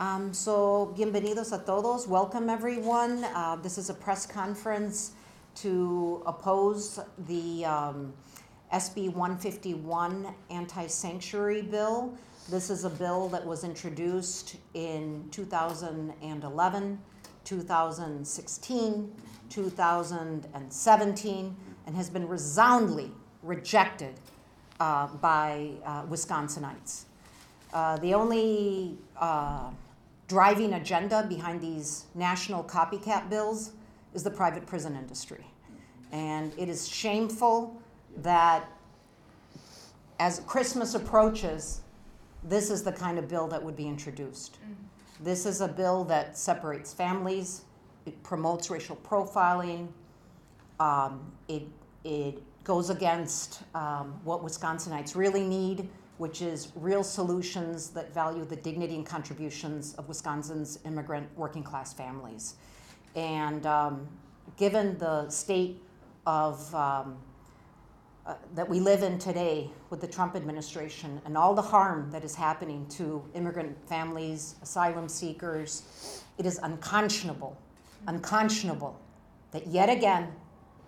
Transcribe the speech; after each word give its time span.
Um, 0.00 0.34
so, 0.34 0.92
bienvenidos 0.98 1.52
a 1.52 1.64
todos. 1.64 2.08
Welcome, 2.08 2.50
everyone. 2.50 3.22
Uh, 3.22 3.54
this 3.62 3.78
is 3.78 3.90
a 3.90 3.94
press 3.94 4.26
conference 4.26 5.12
to 5.56 6.20
oppose 6.26 6.98
the 7.28 7.64
um, 7.64 8.12
SB 8.72 9.14
151 9.14 10.34
anti 10.50 10.88
sanctuary 10.88 11.62
bill. 11.62 12.12
This 12.48 12.70
is 12.70 12.82
a 12.82 12.90
bill 12.90 13.28
that 13.28 13.46
was 13.46 13.62
introduced 13.62 14.56
in 14.74 15.28
2011, 15.30 16.98
2016, 17.44 19.12
2017, 19.48 21.56
and 21.86 21.96
has 21.96 22.10
been 22.10 22.26
resoundingly 22.26 23.12
rejected 23.44 24.14
uh, 24.80 25.06
by 25.06 25.70
uh, 25.84 26.02
Wisconsinites. 26.06 27.04
Uh, 27.72 27.96
the 27.98 28.14
only 28.14 28.98
uh, 29.16 29.70
driving 30.28 30.74
agenda 30.74 31.26
behind 31.28 31.60
these 31.60 32.06
national 32.14 32.64
copycat 32.64 33.28
bills 33.28 33.72
is 34.14 34.22
the 34.22 34.30
private 34.30 34.66
prison 34.66 34.96
industry. 34.96 35.46
And 36.12 36.52
it 36.56 36.68
is 36.68 36.88
shameful 36.88 37.80
that 38.18 38.68
as 40.20 40.40
Christmas 40.40 40.94
approaches, 40.94 41.82
this 42.44 42.70
is 42.70 42.82
the 42.82 42.92
kind 42.92 43.18
of 43.18 43.28
bill 43.28 43.48
that 43.48 43.62
would 43.62 43.76
be 43.76 43.88
introduced. 43.88 44.58
This 45.20 45.46
is 45.46 45.60
a 45.60 45.68
bill 45.68 46.04
that 46.04 46.36
separates 46.38 46.92
families, 46.92 47.62
it 48.06 48.22
promotes 48.22 48.70
racial 48.70 48.96
profiling, 48.96 49.88
um, 50.78 51.32
it, 51.48 51.62
it 52.04 52.42
goes 52.64 52.90
against 52.90 53.62
um, 53.74 54.20
what 54.24 54.42
Wisconsinites 54.42 55.14
really 55.16 55.46
need, 55.46 55.88
which 56.18 56.42
is 56.42 56.72
real 56.76 57.02
solutions 57.02 57.90
that 57.90 58.14
value 58.14 58.44
the 58.44 58.56
dignity 58.56 58.94
and 58.94 59.06
contributions 59.06 59.94
of 59.94 60.08
Wisconsin's 60.08 60.78
immigrant 60.84 61.28
working 61.36 61.62
class 61.62 61.92
families. 61.92 62.54
And 63.16 63.66
um, 63.66 64.08
given 64.56 64.96
the 64.98 65.28
state 65.28 65.82
of 66.26 66.74
um, 66.74 67.16
uh, 68.26 68.34
that 68.54 68.66
we 68.66 68.80
live 68.80 69.02
in 69.02 69.18
today 69.18 69.70
with 69.90 70.00
the 70.00 70.06
Trump 70.06 70.34
administration 70.34 71.20
and 71.26 71.36
all 71.36 71.54
the 71.54 71.62
harm 71.62 72.10
that 72.10 72.24
is 72.24 72.34
happening 72.34 72.86
to 72.88 73.22
immigrant 73.34 73.76
families, 73.86 74.54
asylum 74.62 75.08
seekers, 75.08 76.22
it 76.38 76.46
is 76.46 76.58
unconscionable, 76.62 77.54
unconscionable 78.06 78.98
that 79.50 79.66
yet 79.66 79.90
again 79.90 80.32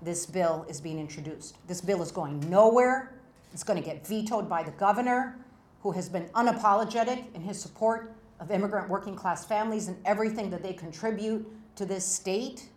this 0.01 0.25
bill 0.25 0.65
is 0.69 0.81
being 0.81 0.99
introduced. 0.99 1.57
This 1.67 1.81
bill 1.81 2.03
is 2.03 2.11
going 2.11 2.41
nowhere. 2.49 3.16
It's 3.57 3.65
going 3.65 3.83
to 3.83 3.89
get 3.89 4.07
vetoed 4.07 4.51
by 4.51 4.63
the 4.63 4.73
governor, 4.73 5.39
who 5.81 5.91
has 5.93 6.11
been 6.11 6.29
unapologetic 6.35 7.25
in 7.35 7.41
his 7.41 7.59
support 7.59 8.13
of 8.39 8.51
immigrant 8.51 8.87
working 8.87 9.17
class 9.17 9.47
families 9.47 9.89
and 9.89 9.97
everything 10.05 10.51
that 10.51 10.63
they 10.63 10.75
contribute 10.75 11.51
to 11.77 11.87
this 11.87 12.05
state. 12.05 12.69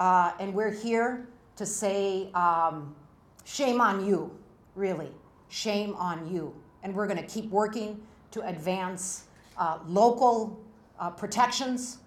Uh, 0.00 0.32
and 0.40 0.52
we're 0.52 0.72
here 0.72 1.28
to 1.54 1.64
say, 1.64 2.28
um, 2.34 2.92
shame 3.44 3.80
on 3.80 4.04
you, 4.04 4.36
really. 4.74 5.12
Shame 5.48 5.94
on 5.94 6.28
you. 6.28 6.52
And 6.82 6.92
we're 6.92 7.06
going 7.06 7.24
to 7.24 7.28
keep 7.32 7.48
working 7.48 8.02
to 8.32 8.44
advance 8.48 9.26
uh, 9.58 9.78
local 9.86 10.60
uh, 10.98 11.10
protections 11.10 11.98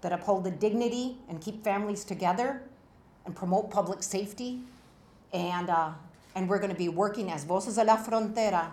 that 0.00 0.12
uphold 0.12 0.44
the 0.44 0.50
dignity 0.50 1.18
and 1.28 1.42
keep 1.42 1.62
families 1.62 2.04
together 2.04 2.62
and 3.26 3.36
promote 3.36 3.70
public 3.70 4.02
safety. 4.02 4.60
And, 5.34 5.68
uh, 5.68 5.90
and 6.34 6.48
we're 6.48 6.58
going 6.58 6.70
to 6.70 6.76
be 6.76 6.88
working 6.88 7.30
as 7.30 7.44
Voces 7.44 7.76
de 7.76 7.84
la 7.84 7.96
Frontera 7.96 8.70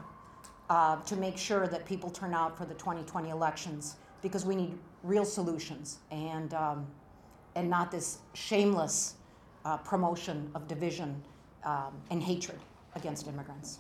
uh, 0.69 0.97
to 1.01 1.15
make 1.15 1.37
sure 1.37 1.67
that 1.67 1.85
people 1.85 2.09
turn 2.09 2.33
out 2.33 2.57
for 2.57 2.65
the 2.65 2.73
2020 2.75 3.29
elections 3.29 3.95
because 4.21 4.45
we 4.45 4.55
need 4.55 4.77
real 5.03 5.25
solutions 5.25 5.99
and, 6.11 6.53
um, 6.53 6.85
and 7.55 7.69
not 7.69 7.91
this 7.91 8.19
shameless 8.33 9.15
uh, 9.65 9.77
promotion 9.77 10.49
of 10.55 10.67
division 10.67 11.21
um, 11.63 11.93
and 12.11 12.21
hatred 12.21 12.59
against 12.95 13.27
immigrants. 13.27 13.79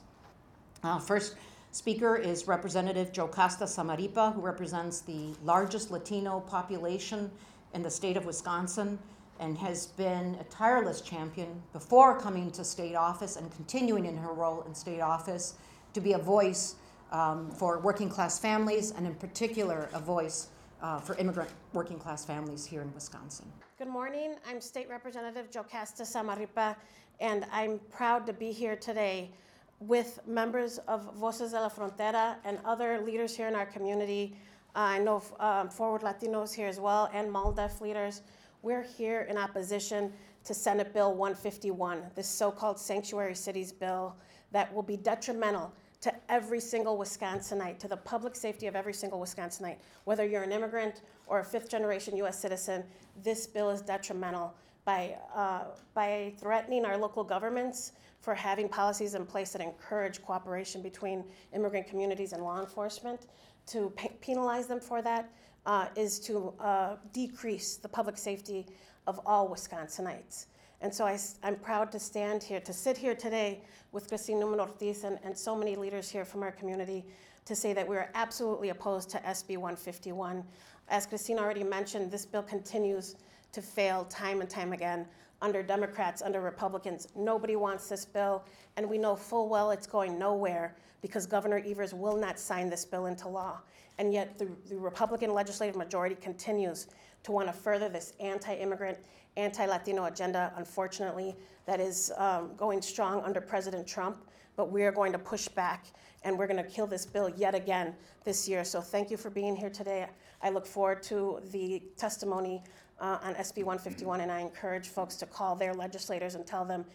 Uh, 0.83 0.99
first 0.99 1.35
speaker 1.71 2.15
is 2.15 2.47
Representative 2.47 3.11
Jocasta 3.11 3.65
Zamarripa, 3.65 4.33
who 4.33 4.41
represents 4.41 5.01
the 5.01 5.33
largest 5.43 5.91
Latino 5.91 6.39
population 6.39 7.31
in 7.73 7.81
the 7.81 7.89
state 7.89 8.17
of 8.17 8.25
Wisconsin 8.25 8.97
and 9.39 9.57
has 9.57 9.87
been 9.87 10.35
a 10.39 10.43
tireless 10.45 11.01
champion 11.01 11.61
before 11.73 12.19
coming 12.19 12.51
to 12.51 12.63
state 12.63 12.95
office 12.95 13.35
and 13.35 13.51
continuing 13.51 14.05
in 14.05 14.17
her 14.17 14.33
role 14.33 14.63
in 14.67 14.73
state 14.73 15.01
office 15.01 15.55
to 15.93 16.01
be 16.01 16.13
a 16.13 16.17
voice 16.17 16.75
um, 17.11 17.49
for 17.51 17.79
working 17.79 18.09
class 18.09 18.39
families 18.39 18.91
and, 18.91 19.05
in 19.05 19.15
particular, 19.15 19.89
a 19.93 19.99
voice 19.99 20.49
uh, 20.81 20.99
for 20.99 21.15
immigrant 21.15 21.49
working 21.73 21.97
class 21.97 22.25
families 22.25 22.65
here 22.65 22.81
in 22.81 22.93
Wisconsin. 22.93 23.45
Good 23.77 23.87
morning. 23.87 24.35
I'm 24.47 24.61
State 24.61 24.89
Representative 24.89 25.49
Jocasta 25.51 26.03
Zamarripa, 26.03 26.75
and 27.19 27.45
I'm 27.51 27.79
proud 27.89 28.25
to 28.27 28.33
be 28.33 28.51
here 28.51 28.75
today 28.75 29.31
with 29.79 30.19
members 30.27 30.79
of 30.87 31.13
Voces 31.15 31.51
de 31.51 31.61
la 31.61 31.69
Frontera 31.69 32.35
and 32.43 32.57
other 32.65 32.99
leaders 33.01 33.35
here 33.35 33.47
in 33.47 33.55
our 33.55 33.65
community. 33.65 34.35
Uh, 34.75 34.79
I 34.79 34.99
know 34.99 35.23
um, 35.39 35.69
Forward 35.69 36.01
Latinos 36.01 36.53
here 36.53 36.67
as 36.67 36.79
well, 36.79 37.09
and 37.13 37.31
MALDEF 37.31 37.81
leaders. 37.81 38.21
We're 38.67 38.83
here 38.83 39.21
in 39.29 39.37
opposition 39.37 40.11
to 40.43 40.53
Senate 40.53 40.93
Bill 40.93 41.13
151, 41.13 42.03
this 42.15 42.27
so 42.27 42.51
called 42.51 42.77
Sanctuary 42.77 43.33
Cities 43.33 43.71
bill 43.71 44.13
that 44.51 44.73
will 44.73 44.83
be 44.83 44.97
detrimental 44.97 45.71
to 46.01 46.13
every 46.27 46.59
single 46.59 46.97
Wisconsinite, 46.97 47.79
to 47.79 47.87
the 47.87 47.95
public 47.95 48.35
safety 48.35 48.67
of 48.67 48.75
every 48.75 48.93
single 48.93 49.21
Wisconsinite. 49.21 49.77
Whether 50.03 50.25
you're 50.25 50.43
an 50.43 50.51
immigrant 50.51 51.03
or 51.27 51.39
a 51.39 51.45
fifth 51.45 51.69
generation 51.69 52.17
US 52.17 52.39
citizen, 52.39 52.83
this 53.23 53.47
bill 53.47 53.69
is 53.69 53.81
detrimental 53.81 54.53
by, 54.83 55.15
uh, 55.33 55.63
by 55.93 56.33
threatening 56.37 56.83
our 56.83 56.97
local 56.97 57.23
governments 57.23 57.93
for 58.19 58.35
having 58.35 58.67
policies 58.67 59.15
in 59.15 59.25
place 59.25 59.53
that 59.53 59.61
encourage 59.61 60.21
cooperation 60.21 60.81
between 60.81 61.23
immigrant 61.53 61.87
communities 61.87 62.33
and 62.33 62.43
law 62.43 62.59
enforcement. 62.59 63.27
To 63.67 63.93
pe- 63.95 64.17
penalize 64.19 64.67
them 64.67 64.81
for 64.81 65.01
that 65.03 65.31
uh, 65.67 65.87
is 65.95 66.19
to 66.21 66.53
uh, 66.59 66.95
decrease 67.13 67.75
the 67.75 67.89
public 67.89 68.17
safety 68.17 68.65
of 69.05 69.19
all 69.25 69.47
Wisconsinites. 69.49 70.45
And 70.81 70.93
so 70.93 71.05
I, 71.05 71.19
am 71.43 71.57
proud 71.57 71.91
to 71.91 71.99
stand 71.99 72.41
here, 72.41 72.59
to 72.61 72.73
sit 72.73 72.97
here 72.97 73.13
today 73.13 73.61
with 73.91 74.07
Christine 74.07 74.39
Neumann 74.39 74.59
Ortiz 74.59 75.03
and, 75.03 75.19
and 75.23 75.37
so 75.37 75.55
many 75.55 75.75
leaders 75.75 76.09
here 76.09 76.23
from 76.23 76.41
our 76.43 76.51
community 76.51 77.05
to 77.45 77.55
say 77.55 77.73
that 77.73 77.87
we 77.87 77.97
are 77.97 78.09
absolutely 78.13 78.69
opposed 78.69 79.09
to 79.09 79.17
SB 79.19 79.57
151. 79.57 80.43
As 80.89 81.05
Christine 81.05 81.39
already 81.39 81.63
mentioned, 81.63 82.11
this 82.11 82.25
bill 82.25 82.43
continues 82.43 83.15
to 83.51 83.61
fail 83.61 84.05
time 84.05 84.41
and 84.41 84.49
time 84.49 84.71
again 84.71 85.05
under 85.41 85.63
Democrats, 85.63 86.21
under 86.21 86.41
Republicans. 86.41 87.07
Nobody 87.15 87.55
wants 87.55 87.89
this 87.89 88.05
bill, 88.05 88.43
and 88.75 88.89
we 88.89 88.97
know 88.97 89.15
full 89.15 89.49
well 89.49 89.71
it's 89.71 89.87
going 89.87 90.17
nowhere 90.17 90.75
because 91.01 91.25
Governor 91.25 91.61
Evers 91.65 91.93
will 91.93 92.17
not 92.17 92.39
sign 92.39 92.69
this 92.69 92.85
bill 92.85 93.05
into 93.05 93.27
law. 93.27 93.59
And 93.99 94.13
yet 94.13 94.37
the, 94.37 94.47
the 94.69 94.77
Republican 94.77 95.33
legislative 95.33 95.75
majority 95.75 96.15
continues 96.15 96.87
to 97.23 97.31
want 97.31 97.47
to 97.47 97.53
further 97.53 97.89
this 97.89 98.13
anti-immigrant, 98.19 98.97
anti-Latino 99.35 100.05
agenda. 100.05 100.53
Unfortunately, 100.55 101.35
that 101.65 101.79
is 101.79 102.11
um, 102.17 102.51
going 102.55 102.81
strong 102.81 103.21
under 103.23 103.41
President 103.41 103.87
Trump, 103.87 104.17
but 104.55 104.71
we 104.71 104.83
are 104.83 104.91
going 104.91 105.11
to 105.11 105.19
push 105.19 105.47
back 105.47 105.87
and 106.23 106.37
we're 106.37 106.47
going 106.47 106.63
to 106.63 106.69
kill 106.69 106.87
this 106.87 107.05
bill 107.05 107.29
yet 107.29 107.55
again 107.55 107.95
this 108.23 108.47
year. 108.49 108.63
So 108.63 108.81
thank 108.81 109.09
you 109.11 109.17
for 109.17 109.29
being 109.29 109.55
here 109.55 109.69
today. 109.69 110.07
I 110.41 110.49
look 110.49 110.65
forward 110.65 111.03
to 111.03 111.39
the 111.51 111.81
testimony 111.95 112.63
uh, 112.99 113.19
on 113.21 113.35
SB 113.35 113.57
151, 113.57 114.21
and 114.21 114.31
I 114.31 114.39
encourage 114.39 114.87
folks 114.87 115.15
to 115.17 115.25
call 115.25 115.55
their 115.55 115.73
legislators 115.73 116.35
and 116.35 116.45
tell 116.45 116.65
them 116.65 116.85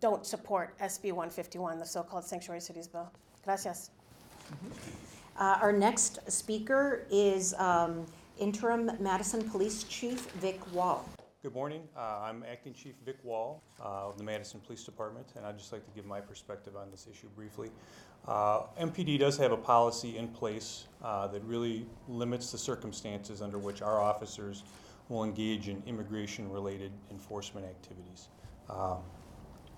don't 0.00 0.26
support 0.26 0.78
SB 0.78 1.12
151, 1.12 1.78
the 1.78 1.86
so-called 1.86 2.24
Sanctuary 2.24 2.60
Cities 2.60 2.88
bill. 2.88 3.10
Gracias. 3.44 3.90
Uh, 5.36 5.58
our 5.60 5.72
next 5.72 6.30
speaker 6.30 7.06
is 7.10 7.54
um, 7.54 8.06
interim 8.38 8.90
Madison 9.00 9.48
Police 9.50 9.82
Chief 9.84 10.30
Vic 10.32 10.60
Wahl. 10.72 11.08
Good 11.42 11.52
morning. 11.52 11.82
Uh, 11.96 12.20
I'm 12.22 12.44
Acting 12.50 12.72
Chief 12.72 12.94
Vic 13.04 13.16
Wahl 13.24 13.60
uh, 13.80 14.08
of 14.08 14.16
the 14.16 14.22
Madison 14.22 14.60
Police 14.60 14.84
Department, 14.84 15.26
and 15.36 15.44
I'd 15.44 15.58
just 15.58 15.72
like 15.72 15.84
to 15.84 15.90
give 15.90 16.06
my 16.06 16.20
perspective 16.20 16.76
on 16.76 16.90
this 16.90 17.08
issue 17.10 17.26
briefly. 17.34 17.70
Uh, 18.28 18.62
MPD 18.80 19.18
does 19.18 19.36
have 19.36 19.50
a 19.50 19.56
policy 19.56 20.16
in 20.16 20.28
place 20.28 20.86
uh, 21.02 21.26
that 21.26 21.42
really 21.42 21.84
limits 22.08 22.52
the 22.52 22.58
circumstances 22.58 23.42
under 23.42 23.58
which 23.58 23.82
our 23.82 24.00
officers 24.00 24.62
will 25.08 25.24
engage 25.24 25.68
in 25.68 25.82
immigration-related 25.86 26.92
enforcement 27.10 27.66
activities. 27.66 28.28
Um, 28.70 28.98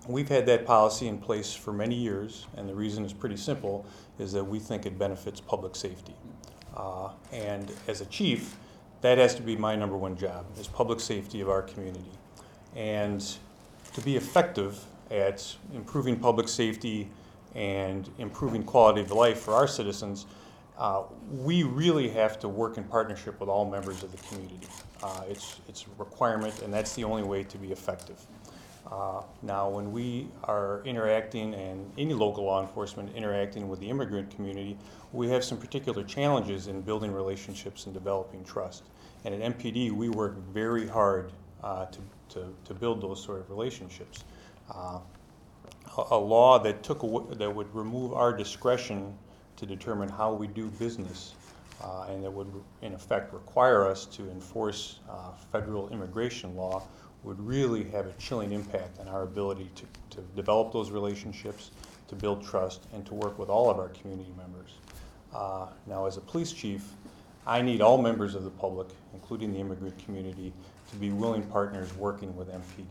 We've 0.07 0.29
had 0.29 0.45
that 0.45 0.65
policy 0.65 1.07
in 1.07 1.17
place 1.17 1.53
for 1.53 1.73
many 1.73 1.95
years, 1.95 2.45
and 2.55 2.69
the 2.69 2.73
reason 2.73 3.03
is 3.03 3.11
pretty 3.11 3.35
simple, 3.35 3.85
is 4.19 4.31
that 4.31 4.43
we 4.43 4.57
think 4.57 4.85
it 4.85 4.97
benefits 4.97 5.41
public 5.41 5.75
safety. 5.75 6.15
Uh, 6.75 7.09
And 7.33 7.69
as 7.87 7.99
a 7.99 8.05
chief, 8.05 8.55
that 9.01 9.17
has 9.17 9.35
to 9.35 9.41
be 9.41 9.57
my 9.57 9.75
number 9.75 9.97
one 9.97 10.15
job, 10.15 10.45
is 10.57 10.67
public 10.67 11.01
safety 11.01 11.41
of 11.41 11.49
our 11.49 11.61
community. 11.61 12.11
And 12.75 13.21
to 13.93 14.01
be 14.01 14.15
effective 14.15 14.81
at 15.11 15.55
improving 15.73 16.17
public 16.17 16.47
safety 16.47 17.09
and 17.53 18.09
improving 18.17 18.63
quality 18.63 19.01
of 19.01 19.11
life 19.11 19.41
for 19.41 19.53
our 19.53 19.67
citizens, 19.67 20.25
uh, 20.77 21.03
we 21.31 21.63
really 21.63 22.07
have 22.09 22.39
to 22.39 22.47
work 22.47 22.77
in 22.77 22.83
partnership 22.85 23.39
with 23.41 23.49
all 23.49 23.65
members 23.69 24.03
of 24.03 24.11
the 24.11 24.17
community. 24.29 24.67
Uh, 25.03 25.23
It's, 25.27 25.59
it's 25.67 25.85
a 25.85 25.89
requirement, 25.97 26.61
and 26.61 26.73
that's 26.73 26.93
the 26.93 27.03
only 27.03 27.23
way 27.23 27.43
to 27.43 27.57
be 27.57 27.71
effective. 27.71 28.25
Uh, 28.91 29.21
Now, 29.41 29.69
when 29.69 29.91
we 29.91 30.27
are 30.45 30.81
interacting, 30.85 31.53
and 31.53 31.91
any 31.97 32.13
local 32.13 32.45
law 32.45 32.61
enforcement 32.61 33.15
interacting 33.15 33.67
with 33.67 33.79
the 33.79 33.89
immigrant 33.89 34.33
community, 34.33 34.77
we 35.11 35.29
have 35.29 35.43
some 35.43 35.57
particular 35.57 36.03
challenges 36.03 36.67
in 36.67 36.81
building 36.81 37.11
relationships 37.11 37.85
and 37.85 37.93
developing 37.93 38.43
trust. 38.45 38.83
And 39.25 39.33
at 39.33 39.57
MPD, 39.57 39.91
we 39.91 40.09
work 40.09 40.37
very 40.53 40.87
hard 40.87 41.31
uh, 41.63 41.85
to, 41.85 41.99
to, 42.29 42.53
to 42.65 42.73
build 42.73 43.01
those 43.01 43.21
sort 43.21 43.39
of 43.39 43.49
relationships. 43.49 44.23
Uh, 44.73 44.99
a, 46.11 46.17
law 46.17 46.59
that 46.59 46.83
took, 46.83 47.01
that 47.37 47.53
would 47.53 47.73
remove 47.73 48.13
our 48.13 48.31
discretion 48.31 49.17
to 49.55 49.65
determine 49.65 50.07
how 50.07 50.33
we 50.33 50.47
do 50.47 50.67
business, 50.79 51.33
uh, 51.83 52.05
and 52.09 52.23
that 52.23 52.31
would, 52.31 52.51
in 52.81 52.93
effect, 52.93 53.33
require 53.33 53.85
us 53.85 54.05
to 54.05 54.29
enforce 54.29 54.99
uh, 55.09 55.31
federal 55.51 55.89
immigration 55.89 56.55
law, 56.55 56.83
would 57.23 57.39
really 57.45 57.83
have 57.85 58.05
a 58.05 58.13
chilling 58.13 58.51
impact 58.51 58.99
on 58.99 59.07
our 59.07 59.23
ability 59.23 59.69
to, 59.75 59.85
to 60.15 60.21
develop 60.35 60.71
those 60.71 60.91
relationships, 60.91 61.71
to 62.07 62.15
build 62.15 62.45
trust, 62.45 62.85
and 62.93 63.05
to 63.05 63.13
work 63.13 63.37
with 63.37 63.49
all 63.49 63.69
of 63.69 63.77
our 63.79 63.89
community 63.89 64.31
members. 64.37 64.71
Uh, 65.33 65.67
Now, 65.87 66.05
as 66.05 66.17
a 66.17 66.21
police 66.21 66.51
chief, 66.53 66.83
I 67.45 67.61
need 67.61 67.81
all 67.81 67.97
members 67.97 68.35
of 68.35 68.43
the 68.43 68.49
public, 68.49 68.87
including 69.13 69.53
the 69.53 69.59
immigrant 69.59 69.97
community, 70.03 70.53
to 70.91 70.95
be 70.97 71.11
willing 71.11 71.43
partners 71.43 71.93
working 71.95 72.35
with 72.35 72.49
MPD. 72.49 72.85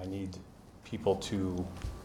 I 0.00 0.06
need 0.06 0.36
people 0.84 1.16
to 1.16 1.64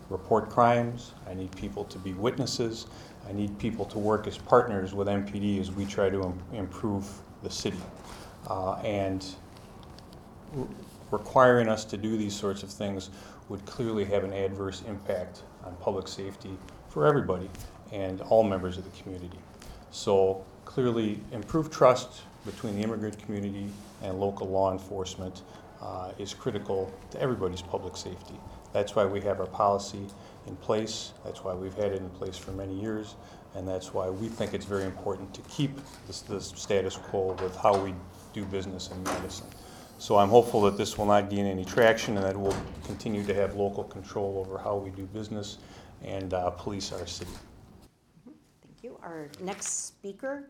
report 0.09 0.49
crimes, 0.49 1.13
I 1.29 1.33
need 1.33 1.53
people 1.55 1.83
to 1.85 1.97
be 1.99 2.13
witnesses, 2.13 2.87
I 3.27 3.33
need 3.33 3.57
people 3.59 3.85
to 3.85 3.99
work 3.99 4.25
as 4.27 4.37
partners 4.37 4.93
with 4.93 5.07
MPD 5.07 5.59
as 5.59 5.71
we 5.71 5.85
try 5.85 6.09
to 6.09 6.23
im- 6.23 6.39
improve 6.53 7.09
the 7.43 7.49
city. 7.49 7.81
Uh, 8.47 8.73
And 8.83 9.25
requiring 11.11 11.67
us 11.67 11.85
to 11.85 11.97
do 11.97 12.17
these 12.17 12.35
sorts 12.35 12.63
of 12.63 12.69
things 12.69 13.09
would 13.49 13.65
clearly 13.65 14.05
have 14.05 14.23
an 14.23 14.33
adverse 14.33 14.83
impact 14.87 15.43
on 15.63 15.75
public 15.77 16.07
safety 16.07 16.57
for 16.89 17.05
everybody 17.05 17.49
and 17.91 18.21
all 18.21 18.43
members 18.43 18.77
of 18.77 18.83
the 18.83 19.01
community. 19.01 19.39
So 19.91 20.43
clearly, 20.65 21.19
improved 21.31 21.71
trust 21.71 22.21
between 22.45 22.75
the 22.75 22.81
immigrant 22.81 23.17
community 23.19 23.69
and 24.03 24.19
local 24.19 24.47
law 24.47 24.71
enforcement 24.71 25.43
uh, 25.81 26.11
is 26.17 26.33
critical 26.33 26.91
to 27.11 27.21
everybody's 27.21 27.61
public 27.61 27.95
safety. 27.95 28.35
That's 28.73 28.95
why 28.95 29.05
we 29.05 29.21
have 29.21 29.39
our 29.39 29.47
policy 29.47 30.05
in 30.45 30.55
place, 30.57 31.13
that's 31.25 31.43
why 31.43 31.53
we've 31.53 31.73
had 31.73 31.91
it 31.91 32.01
in 32.01 32.09
place 32.11 32.37
for 32.37 32.51
many 32.51 32.79
years, 32.79 33.15
and 33.55 33.67
that's 33.67 33.93
why 33.93 34.09
we 34.09 34.27
think 34.27 34.53
it's 34.53 34.65
very 34.65 34.83
important 34.83 35.33
to 35.33 35.41
keep 35.43 35.79
this 36.07 36.23
status 36.55 36.95
quo 36.95 37.35
with 37.41 37.55
how 37.55 37.77
we 37.77 37.93
do 38.33 38.45
business 38.45 38.89
in 38.91 39.01
Madison. 39.03 39.47
So 39.99 40.17
I'm 40.17 40.29
hopeful 40.29 40.61
that 40.61 40.77
this 40.77 40.95
will 40.97 41.07
not 41.07 41.27
gain 41.29 41.47
any 41.47 41.65
traction 41.65 42.17
and 42.17 42.25
that 42.25 42.37
we'll 42.37 42.55
continue 42.85 43.23
to 43.23 43.33
have 43.33 43.55
local 43.55 43.83
control 43.83 44.43
over 44.45 44.59
how 44.59 44.75
we 44.75 44.91
do 44.91 45.07
business 45.07 45.57
and 46.03 46.35
uh, 46.35 46.51
police 46.51 46.91
our 46.91 47.07
city. 47.07 47.31
Thank 48.25 48.83
you. 48.83 48.99
Our 49.01 49.29
next 49.41 49.87
speaker 49.87 50.49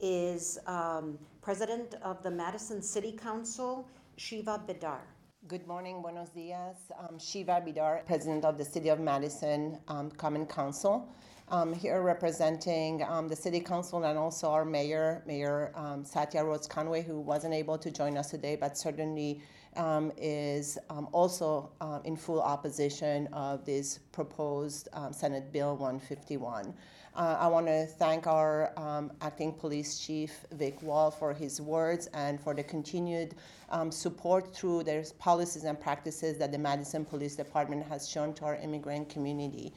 is 0.00 0.58
um, 0.66 1.16
President 1.42 1.94
of 2.02 2.24
the 2.24 2.30
Madison 2.30 2.82
City 2.82 3.12
Council, 3.12 3.88
Shiva 4.16 4.60
Bidar. 4.66 5.00
Good 5.46 5.66
morning, 5.68 6.02
buenos 6.02 6.30
dias. 6.30 6.76
I'm 7.00 7.20
Shiva 7.20 7.62
Bidar, 7.64 8.04
President 8.04 8.44
of 8.44 8.58
the 8.58 8.64
City 8.64 8.88
of 8.88 8.98
Madison 8.98 9.78
um, 9.86 10.10
Common 10.10 10.44
Council. 10.44 11.08
I'm 11.50 11.72
here 11.72 12.02
representing 12.02 13.02
um, 13.08 13.26
the 13.26 13.36
City 13.36 13.60
Council 13.60 14.04
and 14.04 14.18
also 14.18 14.50
our 14.50 14.66
Mayor, 14.66 15.22
Mayor 15.26 15.72
um, 15.74 16.04
Satya 16.04 16.44
Rhodes 16.44 16.66
Conway, 16.66 17.02
who 17.02 17.18
wasn't 17.18 17.54
able 17.54 17.78
to 17.78 17.90
join 17.90 18.18
us 18.18 18.30
today, 18.30 18.54
but 18.54 18.76
certainly 18.76 19.40
um, 19.76 20.12
is 20.18 20.76
um, 20.90 21.08
also 21.12 21.70
um, 21.80 22.02
in 22.04 22.16
full 22.16 22.42
opposition 22.42 23.28
of 23.28 23.64
this 23.64 23.98
proposed 24.12 24.88
um, 24.92 25.10
Senate 25.10 25.50
Bill 25.50 25.74
151. 25.74 26.74
Uh, 27.16 27.36
I 27.40 27.46
want 27.46 27.66
to 27.66 27.86
thank 27.86 28.26
our 28.26 28.78
um, 28.78 29.10
acting 29.22 29.52
police 29.52 29.98
chief, 29.98 30.44
Vic 30.52 30.82
Wahl, 30.82 31.10
for 31.10 31.32
his 31.32 31.62
words 31.62 32.08
and 32.12 32.38
for 32.38 32.52
the 32.52 32.62
continued 32.62 33.34
um, 33.70 33.90
support 33.90 34.54
through 34.54 34.82
their 34.82 35.02
policies 35.18 35.64
and 35.64 35.80
practices 35.80 36.36
that 36.38 36.52
the 36.52 36.58
Madison 36.58 37.06
Police 37.06 37.36
Department 37.36 37.86
has 37.88 38.06
shown 38.06 38.34
to 38.34 38.44
our 38.44 38.56
immigrant 38.56 39.08
community. 39.08 39.72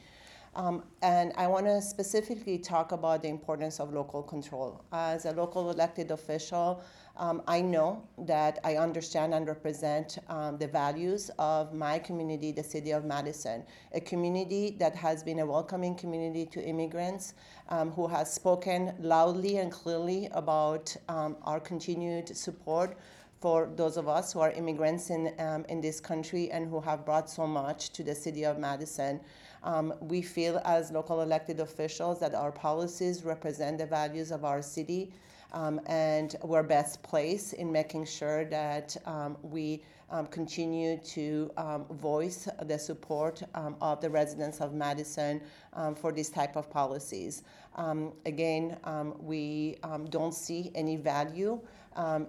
Um, 0.54 0.82
and 1.00 1.32
I 1.36 1.46
want 1.46 1.64
to 1.64 1.80
specifically 1.80 2.58
talk 2.58 2.92
about 2.92 3.22
the 3.22 3.28
importance 3.28 3.80
of 3.80 3.94
local 3.94 4.22
control. 4.22 4.84
As 4.92 5.24
a 5.24 5.32
local 5.32 5.70
elected 5.70 6.10
official, 6.10 6.82
um, 7.16 7.42
I 7.46 7.62
know 7.62 8.06
that 8.18 8.58
I 8.62 8.76
understand 8.76 9.32
and 9.32 9.46
represent 9.46 10.18
um, 10.28 10.58
the 10.58 10.66
values 10.66 11.30
of 11.38 11.72
my 11.72 11.98
community, 11.98 12.52
the 12.52 12.62
city 12.62 12.90
of 12.90 13.04
Madison, 13.04 13.64
a 13.92 14.00
community 14.00 14.76
that 14.78 14.94
has 14.94 15.22
been 15.22 15.38
a 15.38 15.46
welcoming 15.46 15.94
community 15.94 16.44
to 16.46 16.62
immigrants, 16.62 17.32
um, 17.70 17.90
who 17.90 18.06
has 18.06 18.32
spoken 18.32 18.94
loudly 18.98 19.56
and 19.56 19.72
clearly 19.72 20.28
about 20.32 20.94
um, 21.08 21.36
our 21.44 21.60
continued 21.60 22.34
support 22.36 22.98
for 23.40 23.70
those 23.74 23.96
of 23.96 24.08
us 24.08 24.32
who 24.32 24.40
are 24.40 24.52
immigrants 24.52 25.10
in, 25.10 25.34
um, 25.40 25.64
in 25.68 25.80
this 25.80 26.00
country 26.00 26.50
and 26.52 26.70
who 26.70 26.80
have 26.80 27.04
brought 27.04 27.28
so 27.28 27.44
much 27.44 27.90
to 27.90 28.04
the 28.04 28.14
city 28.14 28.44
of 28.44 28.58
Madison. 28.58 29.20
Um, 29.64 29.94
we 30.00 30.22
feel 30.22 30.60
as 30.64 30.90
local 30.90 31.20
elected 31.20 31.60
officials 31.60 32.18
that 32.20 32.34
our 32.34 32.50
policies 32.50 33.24
represent 33.24 33.78
the 33.78 33.86
values 33.86 34.32
of 34.32 34.44
our 34.44 34.60
city 34.60 35.12
um, 35.52 35.80
and 35.86 36.36
we're 36.42 36.62
best 36.62 37.02
placed 37.02 37.52
in 37.54 37.70
making 37.70 38.06
sure 38.06 38.44
that 38.46 38.96
um, 39.06 39.36
we 39.42 39.82
um, 40.10 40.26
continue 40.26 40.98
to 40.98 41.50
um, 41.56 41.84
voice 41.86 42.48
the 42.62 42.78
support 42.78 43.42
um, 43.54 43.76
of 43.80 44.00
the 44.00 44.10
residents 44.10 44.60
of 44.60 44.74
Madison 44.74 45.40
um, 45.72 45.94
for 45.94 46.12
this 46.12 46.28
type 46.28 46.56
of 46.56 46.70
policies. 46.70 47.42
Um, 47.76 48.12
again, 48.26 48.76
we 49.18 49.76
don't 50.10 50.34
see 50.34 50.70
any 50.74 50.96
value 50.96 51.58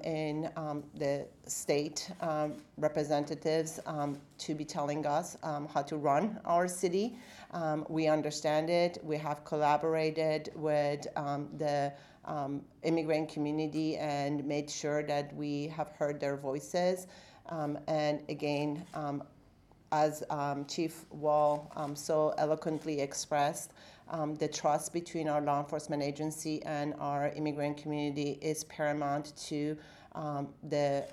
in 0.04 0.50
the 0.96 1.28
state 1.46 2.10
representatives 2.78 3.80
to 4.38 4.56
be 4.56 4.64
telling 4.64 5.06
us 5.06 5.38
how 5.44 5.82
to 5.82 5.98
run 5.98 6.40
our 6.46 6.68
city. 6.68 7.18
We 7.90 8.08
understand 8.08 8.70
it. 8.70 9.00
We 9.04 9.18
have 9.18 9.44
collaborated 9.44 10.52
with 10.56 11.04
the 11.58 11.92
um, 12.26 12.62
immigrant 12.84 13.30
community 13.30 13.98
and 13.98 14.46
made 14.46 14.70
sure 14.70 15.04
that 15.04 15.36
we 15.36 15.68
have 15.68 15.90
heard 15.90 16.20
their 16.20 16.38
voices. 16.38 17.08
Um, 17.50 17.78
and 17.88 18.22
again, 18.30 18.86
um, 18.94 19.24
as 19.92 20.24
um, 20.30 20.66
Chief 20.66 21.06
Wahl 21.12 21.72
um, 21.76 21.96
so 21.96 22.34
eloquently 22.38 23.02
expressed, 23.02 23.72
um, 24.10 24.36
the 24.36 24.48
trust 24.48 24.92
between 24.92 25.28
our 25.28 25.42
law 25.42 25.60
enforcement 25.60 26.04
agency 26.04 26.62
and 26.64 26.94
our 27.00 27.30
immigrant 27.30 27.78
community 27.78 28.38
is 28.42 28.64
paramount 28.66 29.36
to 29.48 29.78
um, 30.16 30.50
the 30.70 31.06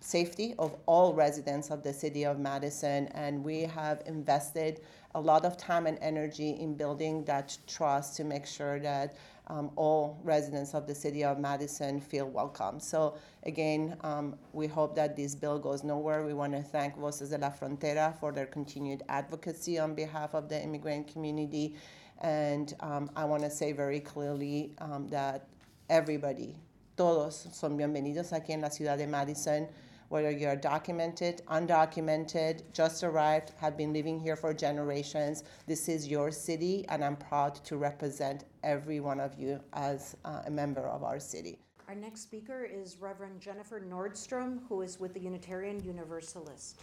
safety 0.00 0.54
of 0.58 0.74
all 0.86 1.12
residents 1.12 1.70
of 1.70 1.82
the 1.82 1.92
city 1.92 2.24
of 2.24 2.38
Madison. 2.38 3.08
And 3.08 3.44
we 3.44 3.62
have 3.62 4.02
invested 4.06 4.80
a 5.14 5.20
lot 5.20 5.44
of 5.44 5.56
time 5.56 5.86
and 5.86 5.98
energy 6.00 6.50
in 6.50 6.74
building 6.74 7.24
that 7.24 7.56
trust 7.66 8.16
to 8.16 8.24
make 8.24 8.46
sure 8.46 8.78
that 8.80 9.16
um, 9.48 9.70
all 9.76 10.18
residents 10.24 10.74
of 10.74 10.86
the 10.86 10.94
city 10.94 11.24
of 11.24 11.38
Madison 11.38 12.00
feel 12.00 12.26
welcome. 12.26 12.80
So 12.80 13.14
again, 13.44 13.96
um, 14.02 14.36
we 14.52 14.66
hope 14.66 14.94
that 14.96 15.16
this 15.16 15.34
bill 15.34 15.58
goes 15.58 15.84
nowhere. 15.84 16.24
We 16.24 16.34
want 16.34 16.52
to 16.52 16.62
thank 16.62 16.96
Voces 16.96 17.30
de 17.30 17.38
la 17.38 17.50
Frontera 17.50 18.18
for 18.18 18.32
their 18.32 18.46
continued 18.46 19.02
advocacy 19.08 19.78
on 19.78 19.94
behalf 19.94 20.34
of 20.34 20.48
the 20.48 20.62
immigrant 20.62 21.06
community. 21.06 21.76
And 22.20 22.74
um, 22.80 23.10
I 23.14 23.24
want 23.24 23.42
to 23.42 23.50
say 23.50 23.72
very 23.72 24.00
clearly 24.00 24.72
um, 24.78 25.08
that 25.08 25.46
everybody, 25.88 26.56
todos 26.96 27.46
son 27.52 27.76
bienvenidos 27.76 28.32
aquí 28.32 28.50
en 28.50 28.62
la 28.62 28.68
ciudad 28.68 28.96
de 28.98 29.06
Madison, 29.06 29.68
whether 30.08 30.30
you're 30.30 30.56
documented, 30.56 31.42
undocumented, 31.48 32.62
just 32.72 33.02
arrived, 33.02 33.52
have 33.56 33.76
been 33.76 33.92
living 33.92 34.18
here 34.18 34.36
for 34.36 34.54
generations. 34.54 35.44
This 35.66 35.88
is 35.88 36.06
your 36.06 36.30
city, 36.30 36.84
and 36.88 37.04
I'm 37.04 37.16
proud 37.16 37.56
to 37.64 37.76
represent 37.76 38.44
every 38.62 39.00
one 39.00 39.20
of 39.20 39.38
you 39.38 39.60
as 39.72 40.16
uh, 40.24 40.42
a 40.46 40.50
member 40.50 40.88
of 40.88 41.02
our 41.02 41.18
city. 41.18 41.58
Our 41.88 41.94
next 41.94 42.22
speaker 42.22 42.64
is 42.64 42.96
Reverend 43.00 43.40
Jennifer 43.40 43.80
Nordstrom, 43.80 44.60
who 44.68 44.82
is 44.82 44.98
with 44.98 45.14
the 45.14 45.20
Unitarian 45.20 45.82
Universalists. 45.84 46.74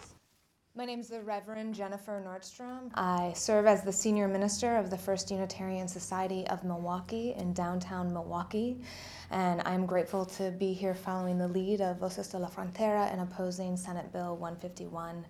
My 0.76 0.86
name 0.86 1.02
is 1.02 1.10
the 1.10 1.22
Reverend 1.22 1.76
Jennifer 1.76 2.20
Nordstrom. 2.26 2.90
I 2.96 3.32
serve 3.36 3.68
as 3.68 3.84
the 3.84 3.94
senior 3.94 4.28
minister 4.28 4.76
of 4.76 4.90
the 4.90 4.98
First 4.98 5.30
Unitarian 5.30 5.88
Society 5.88 6.48
of 6.48 6.64
Milwaukee 6.64 7.36
in 7.38 7.54
downtown 7.54 8.12
Milwaukee, 8.12 8.82
and 9.30 9.62
I'm 9.66 9.86
grateful 9.86 10.26
to 10.26 10.50
be 10.50 10.74
here 10.74 10.96
following 10.96 11.38
the 11.38 11.48
lead 11.48 11.80
of 11.80 12.00
Voces 12.00 12.30
de 12.30 12.40
la 12.40 12.48
Frontera 12.48 13.14
in 13.14 13.20
opposing 13.20 13.78
Senate 13.78 14.12
Bill 14.12 14.36
151. 14.38 15.24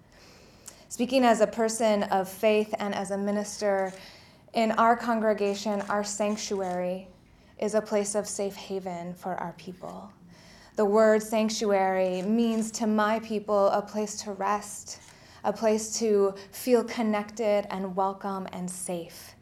Speaking 0.87 1.25
as 1.25 1.41
a 1.41 1.47
person 1.47 2.03
of 2.03 2.29
faith 2.29 2.73
and 2.79 2.95
as 2.95 3.11
a 3.11 3.17
minister 3.17 3.91
in 4.53 4.71
our 4.71 4.95
congregation, 4.95 5.81
our 5.89 6.05
sanctuary 6.05 7.09
is 7.59 7.75
a 7.75 7.81
place 7.81 8.15
of 8.15 8.29
safe 8.29 8.55
haven 8.55 9.13
for 9.13 9.35
our 9.35 9.51
people. 9.57 10.09
The 10.77 10.85
word 10.85 11.21
sanctuary 11.21 12.21
means 12.21 12.71
to 12.71 12.87
my 12.87 13.19
people 13.19 13.67
a 13.67 13.81
place 13.81 14.15
to 14.21 14.31
rest, 14.31 15.01
a 15.43 15.53
place 15.53 15.97
to 15.99 16.33
feel 16.51 16.83
connected 16.83 17.67
and 17.69 17.95
welcome 17.95 18.47
and 18.53 18.69
safe. 18.69 19.35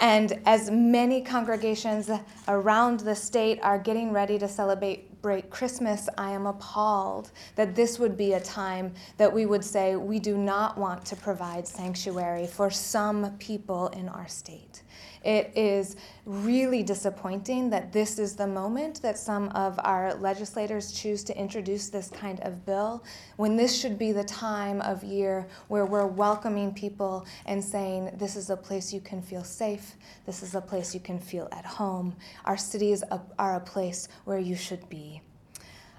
And 0.00 0.40
as 0.46 0.70
many 0.70 1.22
congregations 1.22 2.08
around 2.46 3.00
the 3.00 3.16
state 3.16 3.58
are 3.62 3.78
getting 3.78 4.12
ready 4.12 4.38
to 4.38 4.46
celebrate 4.46 5.50
Christmas, 5.50 6.08
I 6.16 6.30
am 6.30 6.46
appalled 6.46 7.32
that 7.56 7.74
this 7.74 7.98
would 7.98 8.16
be 8.16 8.34
a 8.34 8.40
time 8.40 8.94
that 9.16 9.32
we 9.32 9.44
would 9.46 9.64
say 9.64 9.96
we 9.96 10.20
do 10.20 10.38
not 10.38 10.78
want 10.78 11.04
to 11.06 11.16
provide 11.16 11.66
sanctuary 11.66 12.46
for 12.46 12.70
some 12.70 13.36
people 13.38 13.88
in 13.88 14.08
our 14.08 14.28
state. 14.28 14.77
It 15.24 15.52
is 15.56 15.96
really 16.24 16.82
disappointing 16.82 17.70
that 17.70 17.92
this 17.92 18.18
is 18.18 18.36
the 18.36 18.46
moment 18.46 19.02
that 19.02 19.18
some 19.18 19.48
of 19.50 19.78
our 19.84 20.14
legislators 20.14 20.92
choose 20.92 21.24
to 21.24 21.38
introduce 21.38 21.88
this 21.88 22.08
kind 22.10 22.40
of 22.40 22.64
bill 22.64 23.04
when 23.36 23.56
this 23.56 23.78
should 23.78 23.98
be 23.98 24.12
the 24.12 24.24
time 24.24 24.80
of 24.80 25.02
year 25.02 25.46
where 25.68 25.86
we're 25.86 26.06
welcoming 26.06 26.72
people 26.72 27.26
and 27.46 27.62
saying, 27.62 28.10
This 28.16 28.36
is 28.36 28.50
a 28.50 28.56
place 28.56 28.92
you 28.92 29.00
can 29.00 29.22
feel 29.22 29.44
safe, 29.44 29.96
this 30.26 30.42
is 30.42 30.54
a 30.54 30.60
place 30.60 30.94
you 30.94 31.00
can 31.00 31.18
feel 31.18 31.48
at 31.52 31.64
home. 31.64 32.14
Our 32.44 32.56
cities 32.56 33.02
are 33.38 33.56
a 33.56 33.60
place 33.60 34.08
where 34.24 34.38
you 34.38 34.56
should 34.56 34.88
be. 34.88 35.22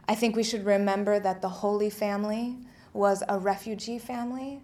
I 0.07 0.15
think 0.15 0.35
we 0.35 0.43
should 0.43 0.65
remember 0.65 1.19
that 1.19 1.41
the 1.41 1.49
Holy 1.49 1.89
Family 1.89 2.57
was 2.93 3.23
a 3.29 3.37
refugee 3.37 3.99
family 3.99 4.61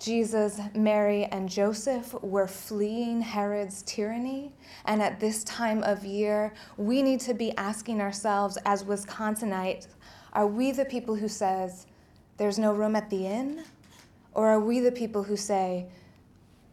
Jesus, 0.00 0.58
Mary, 0.74 1.26
and 1.26 1.46
Joseph 1.46 2.14
were 2.22 2.46
fleeing 2.46 3.20
Herod's 3.20 3.82
tyranny. 3.82 4.54
And 4.86 5.02
at 5.02 5.20
this 5.20 5.44
time 5.44 5.82
of 5.82 6.06
year, 6.06 6.54
we 6.78 7.02
need 7.02 7.20
to 7.20 7.34
be 7.34 7.54
asking 7.58 8.00
ourselves 8.00 8.56
as 8.64 8.82
Wisconsinites, 8.82 9.88
are 10.32 10.46
we 10.46 10.72
the 10.72 10.86
people 10.86 11.14
who 11.14 11.28
says 11.28 11.86
there's 12.38 12.58
no 12.58 12.72
room 12.72 12.96
at 12.96 13.10
the 13.10 13.26
inn? 13.26 13.64
Or 14.32 14.48
are 14.48 14.60
we 14.60 14.80
the 14.80 14.90
people 14.90 15.22
who 15.22 15.36
say, 15.36 15.86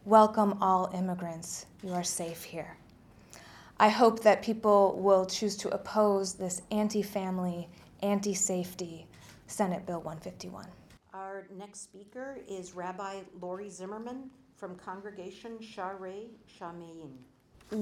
welcome 0.06 0.58
all 0.62 0.90
immigrants, 0.94 1.66
you 1.84 1.92
are 1.92 2.06
safe 2.06 2.46
here? 2.46 2.78
I 3.78 3.90
hope 3.90 4.22
that 4.22 4.42
people 4.42 4.98
will 5.02 5.26
choose 5.26 5.58
to 5.58 5.70
oppose 5.70 6.34
this 6.36 6.62
anti-family, 6.72 7.68
anti-safety 8.02 9.06
Senate 9.48 9.86
Bill 9.86 10.00
151. 10.00 10.66
Our 11.18 11.48
next 11.58 11.82
speaker 11.82 12.38
is 12.48 12.76
Rabbi 12.76 13.22
Lori 13.42 13.72
Zimmerman 13.72 14.30
from 14.56 14.76
Congregation 14.76 15.58
Shaarei 15.58 16.28
Shamayim. 16.48 17.10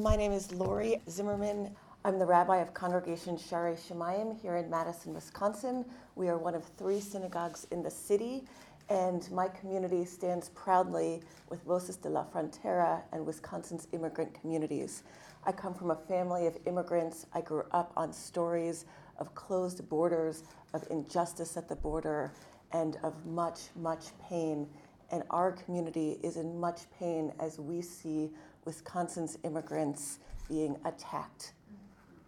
My 0.01 0.15
name 0.15 0.31
is 0.31 0.53
Lori 0.53 1.01
Zimmerman. 1.09 1.75
I'm 2.05 2.17
the 2.17 2.25
rabbi 2.25 2.59
of 2.59 2.73
Congregation 2.73 3.35
Shaarei 3.35 3.77
Shamayim 3.77 4.39
here 4.39 4.55
in 4.55 4.69
Madison, 4.69 5.13
Wisconsin. 5.13 5.83
We 6.15 6.29
are 6.29 6.37
one 6.37 6.55
of 6.55 6.63
three 6.77 7.01
synagogues 7.01 7.67
in 7.71 7.83
the 7.83 7.91
city, 7.91 8.45
and 8.87 9.29
my 9.31 9.49
community 9.49 10.05
stands 10.05 10.47
proudly 10.49 11.21
with 11.49 11.61
Voces 11.63 11.97
de 11.97 12.07
la 12.07 12.23
Frontera 12.23 13.01
and 13.11 13.25
Wisconsin's 13.25 13.89
immigrant 13.91 14.33
communities. 14.39 15.03
I 15.45 15.51
come 15.51 15.73
from 15.73 15.91
a 15.91 15.95
family 15.95 16.47
of 16.47 16.57
immigrants. 16.65 17.25
I 17.33 17.41
grew 17.41 17.65
up 17.71 17.91
on 17.97 18.13
stories 18.13 18.85
of 19.17 19.35
closed 19.35 19.87
borders, 19.89 20.43
of 20.73 20.85
injustice 20.89 21.57
at 21.57 21.67
the 21.67 21.75
border, 21.75 22.31
and 22.75 22.97
of 23.03 23.25
much, 23.25 23.59
much 23.77 24.07
pain. 24.29 24.67
And 25.11 25.23
our 25.29 25.53
community 25.53 26.17
is 26.23 26.35
in 26.35 26.59
much 26.59 26.81
pain 26.99 27.31
as 27.39 27.57
we 27.57 27.81
see 27.81 28.29
Wisconsin's 28.65 29.37
immigrants 29.43 30.19
being 30.49 30.75
attacked. 30.83 31.53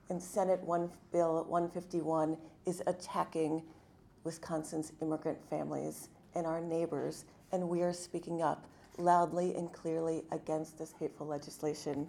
And 0.10 0.24
Senate 0.24 0.62
One 0.62 0.90
Bill 1.12 1.44
151 1.50 2.38
is 2.66 2.82
attacking 2.88 3.62
Wisconsin's 4.24 4.94
immigrant 5.02 5.38
families 5.50 6.10
and 6.34 6.48
our 6.48 6.62
neighbors, 6.62 7.26
and 7.52 7.68
we 7.68 7.82
are 7.82 7.94
speaking 7.94 8.42
up 8.42 8.68
loudly 8.98 9.54
and 9.56 9.74
clearly 9.74 10.24
against 10.32 10.78
this 10.78 10.94
hateful 10.98 11.28
legislation. 11.28 12.08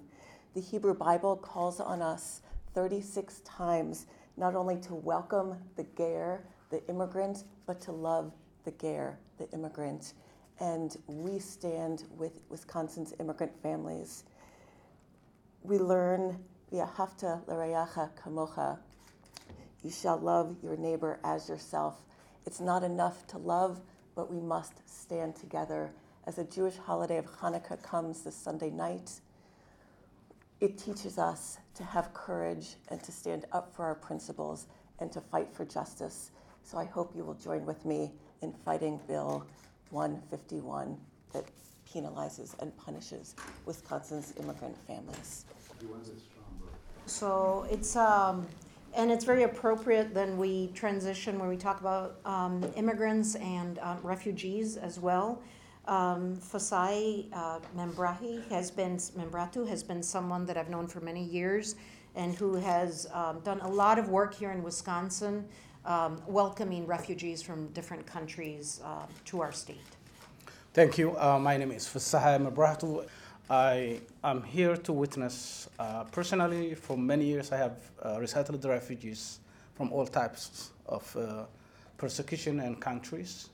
The 0.55 0.61
Hebrew 0.61 0.95
Bible 0.95 1.37
calls 1.37 1.81
on 1.81 2.03
us 2.03 2.43
36 2.75 3.41
times 3.41 4.07
not 4.37 4.55
only 4.55 4.77
to 4.77 4.95
welcome 4.95 5.57
the 5.77 5.85
ger, 5.97 6.45
the 6.71 6.87
immigrant, 6.89 7.45
but 7.67 7.81
to 7.83 7.93
love 7.93 8.33
the 8.65 8.73
ger, 8.73 9.19
the 9.39 9.49
immigrant. 9.51 10.15
And 10.61 10.97
we 11.07 11.39
stand 11.39 12.05
with 12.17 12.43
Wisconsin's 12.49 13.15
immigrant 13.21 13.53
families. 13.63 14.25
We 15.63 15.79
learn 15.79 16.39
V'ahavta 16.73 17.47
l'reacha 17.47 18.11
kamocha. 18.23 18.79
You 19.83 19.91
shall 19.91 20.19
love 20.19 20.57
your 20.63 20.77
neighbor 20.77 21.19
as 21.25 21.49
yourself. 21.49 21.97
It's 22.45 22.61
not 22.61 22.83
enough 22.83 23.27
to 23.29 23.39
love, 23.39 23.81
but 24.15 24.33
we 24.33 24.41
must 24.41 24.73
stand 24.89 25.37
together. 25.37 25.93
As 26.27 26.37
the 26.37 26.45
Jewish 26.45 26.77
holiday 26.77 27.19
of 27.19 27.27
Hanukkah 27.27 27.83
comes 27.83 28.23
this 28.23 28.37
Sunday 28.37 28.71
night, 28.71 29.21
it 30.61 30.77
teaches 30.77 31.19
us 31.19 31.59
to 31.75 31.85
have 31.85 32.13
courage 32.13 32.75
and 32.89 33.03
to 33.05 33.13
stand 33.13 33.47
up 33.53 33.75
for 33.75 33.85
our 33.85 33.95
principles 33.95 34.67
and 34.99 35.13
to 35.13 35.21
fight 35.21 35.53
for 35.53 35.65
justice. 35.65 36.33
So 36.69 36.77
I 36.77 36.85
hope 36.85 37.17
you 37.17 37.25
will 37.25 37.33
join 37.33 37.65
with 37.65 37.87
me 37.87 38.13
in 38.43 38.53
fighting 38.53 39.01
Bill 39.09 39.43
151 39.89 40.99
that 41.33 41.47
penalizes 41.91 42.55
and 42.61 42.77
punishes 42.77 43.35
Wisconsin's 43.65 44.35
immigrant 44.39 44.77
families. 44.87 45.47
So 47.07 47.67
it's 47.71 47.97
um, 47.97 48.47
and 48.95 49.11
it's 49.11 49.25
very 49.25 49.45
appropriate 49.45 50.13
then 50.13 50.37
we 50.37 50.67
transition 50.75 51.39
when 51.39 51.49
we 51.49 51.57
talk 51.57 51.81
about 51.81 52.19
um, 52.27 52.63
immigrants 52.77 53.35
and 53.37 53.79
um, 53.79 53.97
refugees 54.03 54.77
as 54.77 55.01
well. 55.01 55.41
Um, 55.87 56.37
Fasai 56.37 57.33
uh, 57.33 57.61
Membrahi 57.75 58.47
has 58.51 58.71
been 58.71 58.99
Membratu 58.99 59.67
has 59.67 59.83
been 59.83 60.03
someone 60.03 60.45
that 60.45 60.59
I've 60.59 60.69
known 60.69 60.87
for 60.87 61.01
many 61.01 61.25
years 61.25 61.77
and 62.15 62.35
who 62.35 62.57
has 62.57 63.07
um, 63.15 63.41
done 63.41 63.61
a 63.61 63.69
lot 63.69 63.99
of 63.99 64.11
work 64.11 64.35
here 64.35 64.51
in 64.51 64.63
Wisconsin 64.63 65.49
um, 65.85 66.21
welcoming 66.27 66.87
refugees 66.87 67.43
from 67.43 67.69
different 67.69 68.07
countries 68.07 68.81
uh, 68.85 69.07
to 69.27 69.41
our 69.41 69.53
state. 69.53 69.79
Thank 70.75 70.99
you. 70.99 71.17
Uh, 71.19 71.39
my 71.39 71.57
name 71.57 71.73
is 71.73 71.87
Fasaha 71.87 72.39
Mebrahtu. 72.39 73.07
I 73.51 74.01
am 74.23 74.43
here 74.43 74.77
to 74.77 74.93
witness 74.93 75.69
uh, 75.79 76.05
personally. 76.05 76.75
For 76.75 76.99
many 76.99 77.25
years, 77.25 77.51
I 77.51 77.57
have 77.57 77.79
uh, 78.05 78.21
resettled 78.21 78.65
refugees 78.65 79.41
from 79.75 79.93
all 79.93 80.07
types 80.07 80.71
of 80.87 81.17
uh, 81.17 81.45
persecution 81.97 82.61
and 82.61 82.79
countries. 82.81 83.49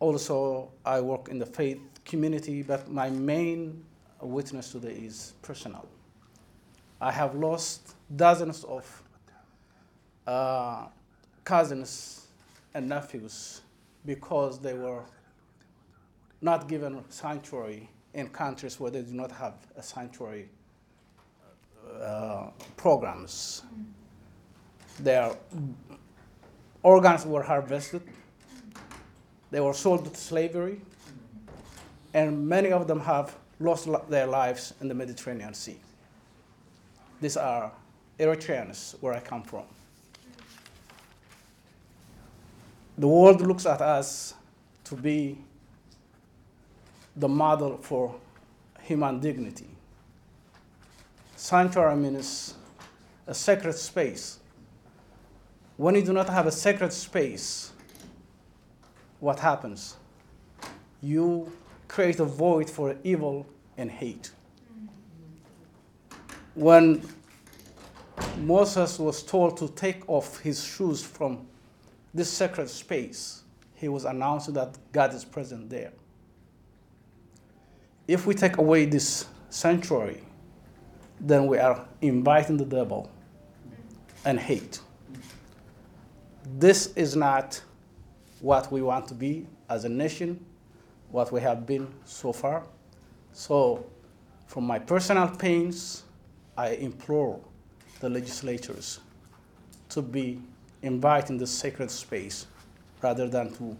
Also, 0.00 0.70
I 0.84 1.00
work 1.00 1.28
in 1.28 1.38
the 1.38 1.46
faith 1.46 1.80
community, 2.04 2.62
but 2.62 2.90
my 2.90 3.10
main 3.10 3.84
witness 4.20 4.72
today 4.72 4.92
is 4.92 5.34
personal. 5.42 5.86
I 7.00 7.12
have 7.12 7.34
lost 7.34 7.94
dozens 8.14 8.64
of 8.64 9.02
uh, 10.26 10.86
cousins 11.46 12.26
and 12.74 12.88
nephews 12.88 13.62
because 14.04 14.58
they 14.58 14.74
were 14.74 15.04
not 16.42 16.68
given 16.68 17.02
sanctuary 17.08 17.88
in 18.14 18.28
countries 18.28 18.78
where 18.80 18.90
they 18.90 19.00
do 19.00 19.14
not 19.14 19.30
have 19.30 19.54
a 19.76 19.82
sanctuary 19.82 20.48
uh, 22.02 22.48
programs. 22.76 23.62
Their 24.98 25.36
organs 26.82 27.24
were 27.24 27.42
harvested, 27.42 28.02
they 29.50 29.60
were 29.60 29.74
sold 29.74 30.04
to 30.04 30.18
slavery, 30.18 30.80
and 32.12 32.46
many 32.48 32.72
of 32.72 32.88
them 32.88 33.00
have 33.00 33.36
lost 33.60 33.88
their 34.10 34.26
lives 34.26 34.74
in 34.80 34.88
the 34.88 34.94
Mediterranean 34.94 35.54
Sea. 35.54 35.78
These 37.20 37.36
are 37.36 37.70
Eritreans, 38.18 38.96
where 39.00 39.14
I 39.14 39.20
come 39.20 39.42
from. 39.44 39.64
The 42.98 43.06
world 43.06 43.40
looks 43.40 43.66
at 43.66 43.80
us 43.82 44.34
to 44.84 44.94
be 44.94 45.38
the 47.14 47.28
model 47.28 47.76
for 47.78 48.14
human 48.82 49.20
dignity. 49.20 49.68
Sanctuary 51.34 51.96
means 51.96 52.54
a 53.26 53.34
sacred 53.34 53.74
space. 53.74 54.38
When 55.76 55.94
you 55.94 56.02
do 56.02 56.12
not 56.12 56.28
have 56.28 56.46
a 56.46 56.52
sacred 56.52 56.92
space, 56.92 57.72
what 59.20 59.38
happens? 59.40 59.96
You 61.02 61.52
create 61.88 62.20
a 62.20 62.24
void 62.24 62.70
for 62.70 62.96
evil 63.04 63.46
and 63.76 63.90
hate. 63.90 64.30
When 66.54 67.06
Moses 68.38 68.98
was 68.98 69.22
told 69.22 69.58
to 69.58 69.68
take 69.68 70.08
off 70.08 70.38
his 70.40 70.64
shoes 70.64 71.02
from 71.02 71.46
this 72.16 72.30
sacred 72.30 72.70
space, 72.70 73.42
he 73.74 73.88
was 73.88 74.04
announcing 74.04 74.54
that 74.54 74.76
God 74.92 75.14
is 75.14 75.24
present 75.24 75.68
there. 75.68 75.92
If 78.08 78.26
we 78.26 78.34
take 78.34 78.56
away 78.56 78.86
this 78.86 79.26
sanctuary, 79.50 80.22
then 81.20 81.46
we 81.46 81.58
are 81.58 81.86
inviting 82.00 82.56
the 82.56 82.64
devil 82.64 83.10
and 84.24 84.38
hate. 84.38 84.80
This 86.58 86.92
is 86.94 87.16
not 87.16 87.60
what 88.40 88.70
we 88.70 88.82
want 88.82 89.08
to 89.08 89.14
be 89.14 89.46
as 89.68 89.84
a 89.84 89.88
nation, 89.88 90.44
what 91.10 91.32
we 91.32 91.40
have 91.40 91.66
been 91.66 91.92
so 92.04 92.32
far. 92.32 92.64
So, 93.32 93.84
from 94.46 94.64
my 94.64 94.78
personal 94.78 95.28
pains, 95.28 96.04
I 96.56 96.70
implore 96.70 97.40
the 98.00 98.08
legislatures 98.08 99.00
to 99.90 100.02
be 100.02 100.40
inviting 100.82 101.38
the 101.38 101.46
sacred 101.46 101.90
space 101.90 102.46
rather 103.02 103.28
than 103.28 103.52
to 103.54 103.76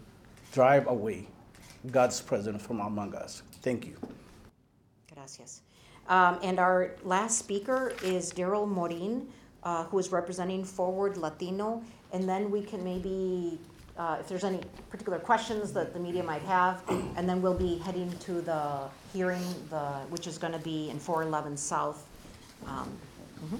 drive 0.52 0.86
away 0.86 1.26
God's 1.90 2.20
presence 2.20 2.62
from 2.62 2.80
among 2.80 3.14
us. 3.14 3.42
Thank 3.62 3.86
you. 3.86 3.96
Gracias. 5.14 5.62
Um, 6.08 6.38
and 6.42 6.58
our 6.58 6.92
last 7.02 7.38
speaker 7.38 7.92
is 8.02 8.32
Daryl 8.32 8.68
Morin, 8.68 9.28
uh, 9.64 9.84
who 9.84 9.98
is 9.98 10.12
representing 10.12 10.64
Forward 10.64 11.16
Latino. 11.16 11.82
And 12.12 12.28
then 12.28 12.50
we 12.50 12.62
can 12.62 12.84
maybe, 12.84 13.58
uh, 13.98 14.18
if 14.20 14.28
there's 14.28 14.44
any 14.44 14.60
particular 14.90 15.18
questions 15.18 15.72
that 15.72 15.92
the 15.92 15.98
media 15.98 16.22
might 16.22 16.42
have, 16.42 16.82
and 17.16 17.28
then 17.28 17.42
we'll 17.42 17.54
be 17.54 17.78
heading 17.78 18.10
to 18.20 18.40
the 18.40 18.88
hearing, 19.12 19.42
the, 19.70 19.82
which 20.08 20.26
is 20.26 20.38
going 20.38 20.52
to 20.52 20.60
be 20.60 20.90
in 20.90 20.98
411 20.98 21.56
South. 21.56 22.06
Um, 22.66 22.88
mhm. 23.44 23.58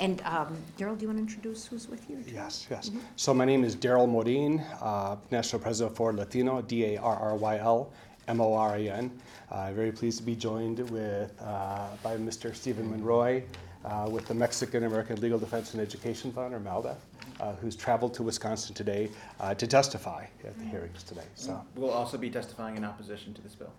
And 0.00 0.22
um, 0.22 0.56
Daryl, 0.78 0.96
do 0.96 1.02
you 1.02 1.08
want 1.08 1.18
to 1.18 1.22
introduce 1.22 1.66
who's 1.66 1.86
with 1.86 2.08
you? 2.08 2.24
Yes, 2.26 2.66
yes. 2.70 2.90
So 3.16 3.34
my 3.34 3.44
name 3.44 3.64
is 3.64 3.76
Daryl 3.76 4.08
Morin, 4.08 4.60
uh, 4.80 5.16
National 5.30 5.60
President 5.60 5.94
for 5.94 6.14
Latino, 6.14 6.62
D 6.62 6.94
A 6.94 7.00
R 7.00 7.16
R 7.16 7.36
Y 7.36 7.58
L 7.58 7.92
M 8.26 8.40
O 8.40 8.54
R 8.54 8.76
I 8.76 8.84
N. 8.84 9.10
Uh, 9.50 9.72
very 9.74 9.92
pleased 9.92 10.16
to 10.16 10.24
be 10.24 10.34
joined 10.34 10.78
with 10.88 11.30
uh, 11.42 11.88
by 12.02 12.16
Mr. 12.16 12.56
Stephen 12.56 12.90
Monroy 12.90 13.42
uh, 13.84 14.08
with 14.10 14.26
the 14.26 14.32
Mexican 14.32 14.84
American 14.84 15.20
Legal 15.20 15.38
Defense 15.38 15.74
and 15.74 15.82
Education 15.82 16.32
Fund, 16.32 16.54
or 16.54 16.60
MALDEF, 16.60 16.96
uh, 17.38 17.52
who's 17.56 17.76
traveled 17.76 18.14
to 18.14 18.22
Wisconsin 18.22 18.74
today 18.74 19.10
uh, 19.38 19.54
to 19.54 19.66
testify 19.66 20.24
at 20.44 20.58
the 20.58 20.64
hearings 20.64 21.02
today. 21.02 21.26
So. 21.34 21.62
We'll 21.76 21.90
also 21.90 22.16
be 22.16 22.30
testifying 22.30 22.78
in 22.78 22.84
opposition 22.84 23.34
to 23.34 23.42
this 23.42 23.54
bill. 23.54 23.72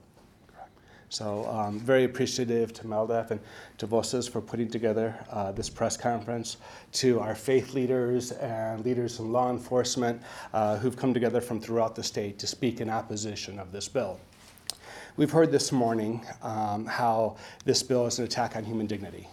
So 1.11 1.45
um, 1.47 1.77
very 1.77 2.05
appreciative 2.05 2.71
to 2.71 2.85
Maldef 2.85 3.31
and 3.31 3.41
to 3.79 3.85
Voces 3.85 4.29
for 4.29 4.39
putting 4.39 4.69
together 4.69 5.13
uh, 5.29 5.51
this 5.51 5.69
press 5.69 5.97
conference, 5.97 6.55
to 6.93 7.19
our 7.19 7.35
faith 7.35 7.73
leaders 7.73 8.31
and 8.31 8.85
leaders 8.85 9.19
in 9.19 9.29
law 9.33 9.51
enforcement 9.51 10.21
uh, 10.53 10.77
who've 10.77 10.95
come 10.95 11.13
together 11.13 11.41
from 11.41 11.59
throughout 11.59 11.97
the 11.97 12.03
state 12.03 12.39
to 12.39 12.47
speak 12.47 12.79
in 12.79 12.89
opposition 12.89 13.59
of 13.59 13.73
this 13.73 13.89
bill. 13.89 14.21
We've 15.17 15.29
heard 15.29 15.51
this 15.51 15.73
morning 15.73 16.25
um, 16.43 16.85
how 16.85 17.35
this 17.65 17.83
bill 17.83 18.05
is 18.05 18.17
an 18.17 18.23
attack 18.23 18.55
on 18.55 18.63
human 18.63 18.87
dignity. 18.87 19.27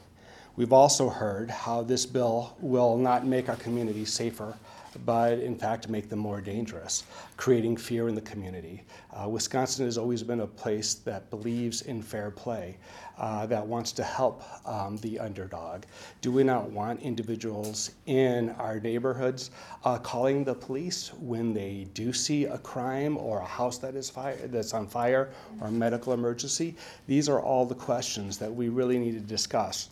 We've 0.56 0.73
also 0.73 1.08
heard 1.08 1.49
how 1.49 1.82
this 1.82 2.04
bill 2.06 2.56
will 2.58 2.97
not 2.97 3.25
make 3.25 3.49
our 3.49 3.54
community 3.54 4.04
safer, 4.04 4.58
but 5.05 5.38
in 5.38 5.57
fact 5.57 5.88
make 5.88 6.09
them 6.09 6.19
more 6.19 6.40
dangerous, 6.40 7.05
creating 7.37 7.76
fear 7.76 8.09
in 8.09 8.14
the 8.14 8.21
community. 8.21 8.83
Uh, 9.12 9.28
Wisconsin 9.28 9.85
has 9.85 9.99
always 9.99 10.23
been 10.23 10.40
a 10.40 10.47
place 10.47 10.95
that 10.95 11.31
believes 11.31 11.83
in 11.83 12.02
fair 12.02 12.31
play, 12.31 12.76
uh, 13.19 13.47
that 13.47 13.67
wants 13.67 13.93
to 13.93 14.05
help 14.05 14.43
um, 14.67 14.97
the 14.99 15.19
underdog. 15.19 15.83
Do 16.21 16.31
we 16.31 16.45
not 16.45 16.71
want 16.71 17.00
individuals 17.02 17.93
in 18.07 18.50
our 18.50 18.78
neighborhoods 18.81 19.50
uh, 19.85 19.99
calling 19.99 20.45
the 20.45 20.55
police 20.55 21.12
when 21.14 21.52
they 21.52 21.88
do 21.95 22.12
see 22.12 22.45
a 22.45 22.59
crime 22.59 23.17
or 23.17 23.40
a 23.40 23.45
house 23.45 23.78
that 23.78 23.95
is 23.95 24.09
fire, 24.09 24.37
that's 24.47 24.73
on 24.73 24.87
fire 24.87 25.31
or 25.61 25.69
a 25.69 25.71
medical 25.71 26.12
emergency? 26.12 26.76
These 27.07 27.28
are 27.28 27.40
all 27.40 27.67
the 27.67 27.75
questions 27.75 28.38
that 28.38 28.55
we 28.55 28.69
really 28.69 28.99
need 28.99 29.12
to 29.12 29.21
discuss. 29.21 29.90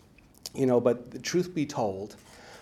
You 0.54 0.66
know, 0.66 0.80
but 0.80 1.10
the 1.10 1.18
truth 1.18 1.54
be 1.54 1.66
told, 1.66 2.16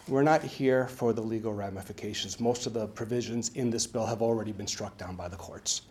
we're 0.08 0.22
not 0.22 0.42
here 0.42 0.86
for 0.86 1.12
the 1.12 1.20
legal 1.20 1.54
ramifications. 1.54 2.38
Most 2.38 2.66
of 2.66 2.74
the 2.74 2.86
provisions 2.88 3.50
in 3.54 3.70
this 3.70 3.86
bill 3.86 4.06
have 4.06 4.20
already 4.20 4.52
been 4.52 4.66
struck 4.66 4.96
down 4.98 5.16
by 5.16 5.28
the 5.28 5.36
courts. 5.36 5.82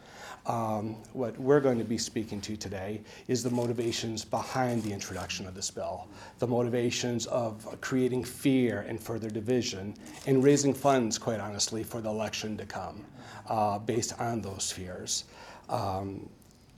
Um, 0.45 0.97
what 1.13 1.39
we're 1.39 1.61
going 1.61 1.77
to 1.77 1.85
be 1.85 1.97
speaking 1.97 2.41
to 2.41 2.57
today 2.57 3.01
is 3.27 3.43
the 3.43 3.49
motivations 3.49 4.25
behind 4.25 4.83
the 4.83 4.91
introduction 4.91 5.47
of 5.47 5.55
this 5.55 5.71
bill, 5.71 6.07
the 6.39 6.47
motivations 6.47 7.25
of 7.27 7.79
creating 7.79 8.25
fear 8.25 8.85
and 8.87 8.99
further 8.99 9.29
division, 9.29 9.95
and 10.27 10.43
raising 10.43 10.73
funds, 10.73 11.17
quite 11.17 11.39
honestly, 11.39 11.81
for 11.81 12.01
the 12.01 12.09
election 12.09 12.57
to 12.57 12.65
come 12.65 13.05
uh, 13.47 13.79
based 13.79 14.19
on 14.19 14.41
those 14.41 14.69
fears. 14.71 15.23
Um, 15.69 16.29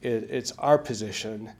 it, 0.03 0.29
it's 0.29 0.51
our 0.59 0.77
position 0.77 1.51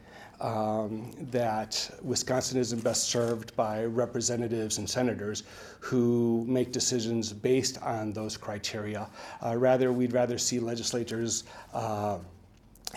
um, 0.42 1.12
that 1.32 1.90
Wisconsin 2.02 2.58
isn't 2.58 2.84
best 2.84 3.10
served 3.10 3.56
by 3.56 3.86
representatives 3.86 4.78
and 4.78 4.90
senators 4.90 5.44
who 5.80 6.46
make 6.48 6.72
decisions 6.72 7.32
based 7.32 7.82
on 7.82 8.14
those 8.14 8.38
criteria. 8.38 9.08
Uh, 9.44 9.56
rather, 9.56 9.92
we'd 9.92 10.14
rather 10.14 10.38
see 10.38 10.60
legislators. 10.60 11.44
Uh, 11.74 12.18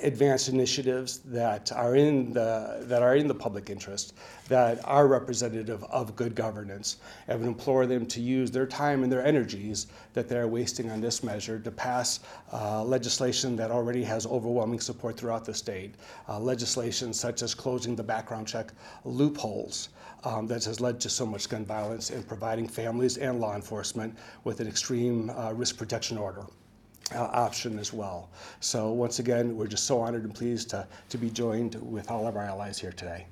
advance 0.03 0.49
initiatives 0.49 1.19
that 1.19 1.73
are 1.73 1.97
in 1.97 2.33
the 2.33 2.79
that 2.83 3.03
are 3.03 3.17
in 3.17 3.27
the 3.27 3.35
public 3.35 3.71
interest, 3.71 4.15
that 4.49 4.81
are 4.85 5.07
representative 5.07 5.83
of 5.85 6.15
good 6.17 6.35
governance, 6.35 6.97
and 7.27 7.41
would 7.41 7.49
implore 7.49 7.87
them 7.87 8.07
to 8.07 8.21
use 8.21 8.51
their 8.51 8.67
time 8.67 9.03
and 9.03 9.13
their 9.13 9.25
energies 9.25 9.87
that 10.15 10.29
they're 10.29 10.49
wasting 10.49 10.91
on 10.91 11.01
this 11.01 11.23
measure 11.23 11.59
to 11.59 11.71
pass 11.71 12.21
uh, 12.53 12.83
legislation 12.83 13.57
that 13.57 13.71
already 13.71 14.03
has 14.03 14.27
overwhelming 14.27 14.81
support 14.81 15.17
throughout 15.17 15.45
the 15.45 15.55
state. 15.55 15.95
Uh, 16.29 16.39
legislation 16.39 17.13
such 17.13 17.43
as 17.43 17.55
closing 17.55 17.97
the 17.97 18.03
background 18.03 18.47
check 18.47 18.73
loopholes. 19.05 19.91
Um, 20.25 20.49
that 20.49 20.65
has 20.65 20.81
led 20.81 20.99
to 21.03 21.09
so 21.09 21.25
much 21.25 21.49
gun 21.49 21.65
violence 21.65 22.11
and 22.11 22.27
providing 22.27 22.67
families 22.67 23.19
and 23.19 23.41
law 23.41 23.55
enforcement 23.55 24.19
with 24.43 24.59
an 24.59 24.67
extreme 24.67 25.31
uh, 25.31 25.53
risk 25.53 25.77
protection 25.77 26.19
order 26.19 26.45
uh, 27.15 27.23
option 27.33 27.79
as 27.79 27.93
well. 27.93 28.29
So 28.61 28.93
once 28.93 29.19
again, 29.19 29.57
we're 29.57 29.67
just 29.67 29.85
so 29.85 30.01
honored 30.01 30.25
and 30.25 30.35
pleased 30.35 30.71
to, 30.71 30.87
to 31.09 31.19
be 31.19 31.31
joined 31.31 31.77
with 31.77 32.11
all 32.11 32.27
of 32.27 32.37
our 32.37 32.45
allies 32.45 32.79
here 32.79 32.93
today. 32.93 33.27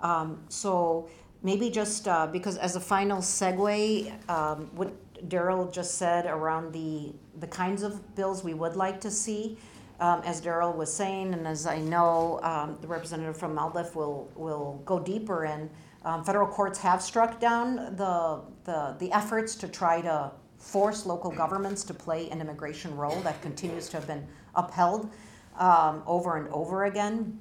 Um, 0.00 0.40
so 0.48 1.08
maybe 1.42 1.70
just 1.70 2.08
uh, 2.08 2.26
because 2.26 2.56
as 2.56 2.76
a 2.76 2.80
final 2.80 3.18
segue, 3.18 4.30
um, 4.30 4.70
what 4.74 4.92
Daryl 5.28 5.72
just 5.72 5.94
said 5.94 6.26
around 6.26 6.72
the 6.72 7.12
the 7.40 7.46
kinds 7.46 7.82
of 7.82 8.14
bills 8.14 8.44
we 8.44 8.54
would 8.54 8.76
like 8.76 9.00
to 9.00 9.10
see, 9.10 9.58
um, 10.00 10.22
as 10.24 10.40
Daryl 10.40 10.74
was 10.74 10.92
saying, 10.92 11.34
and 11.34 11.46
as 11.46 11.66
I 11.66 11.78
know 11.78 12.40
um, 12.42 12.78
the 12.80 12.86
representative 12.86 13.36
from 13.36 13.56
Maldef 13.56 13.94
will 13.94 14.30
will 14.36 14.80
go 14.84 14.98
deeper 14.98 15.44
in. 15.44 15.68
Um, 16.04 16.24
federal 16.24 16.46
courts 16.46 16.78
have 16.78 17.02
struck 17.02 17.40
down 17.40 17.96
the, 17.96 18.40
the 18.64 18.96
the 18.98 19.12
efforts 19.12 19.56
to 19.56 19.68
try 19.68 20.00
to 20.00 20.30
force 20.58 21.06
local 21.06 21.30
governments 21.30 21.84
to 21.84 21.94
play 21.94 22.28
an 22.30 22.40
immigration 22.40 22.96
role 22.96 23.18
that 23.20 23.40
continues 23.42 23.88
to 23.88 23.96
have 23.96 24.06
been 24.06 24.26
upheld 24.54 25.10
um, 25.58 26.02
over 26.06 26.36
and 26.36 26.48
over 26.48 26.84
again. 26.84 27.38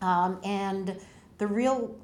Um, 0.00 0.40
and 0.44 0.98
the 1.38 1.46
real, 1.46 1.96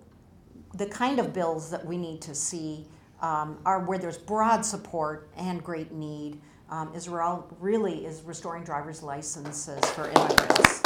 the 0.75 0.87
kind 0.87 1.19
of 1.19 1.33
bills 1.33 1.71
that 1.71 1.85
we 1.85 1.97
need 1.97 2.21
to 2.23 2.35
see 2.35 2.87
um, 3.21 3.59
are 3.65 3.81
where 3.81 3.99
there's 3.99 4.19
broad 4.19 4.65
support 4.65 5.29
and 5.37 5.63
great 5.63 5.93
need. 5.93 6.41
Um, 6.71 6.95
is 6.95 7.09
really 7.09 8.07
is 8.07 8.23
restoring 8.23 8.63
driver's 8.63 9.03
licenses 9.03 9.85
for 9.91 10.05
immigrants. 10.05 10.81